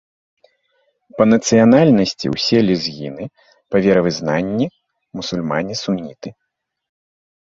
Па 1.17 1.23
нацыянальнасці 1.33 2.31
ўсе 2.35 2.57
лезгіны, 2.69 3.23
па 3.75 3.81
веравызнанні 3.87 4.67
мусульмане-суніты. 5.19 6.29